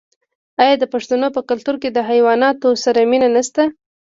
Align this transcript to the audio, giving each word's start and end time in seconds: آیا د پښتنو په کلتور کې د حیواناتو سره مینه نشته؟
آیا 0.61 0.75
د 0.79 0.85
پښتنو 0.93 1.27
په 1.35 1.41
کلتور 1.49 1.75
کې 1.81 1.89
د 1.91 1.99
حیواناتو 2.09 2.69
سره 2.83 2.99
مینه 3.11 3.29
نشته؟ 3.35 3.63